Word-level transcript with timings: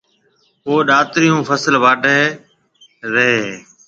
او 0.67 0.73
ڏاتري 0.89 1.25
هون 1.33 1.41
فصل 1.49 1.73
واڍهيَ 1.83 2.21
رئي 3.13 3.33
هيَ۔ 3.45 3.51